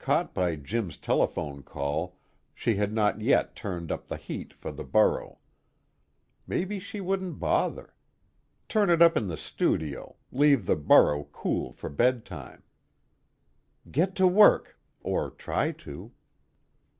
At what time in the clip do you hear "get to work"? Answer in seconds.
13.88-14.76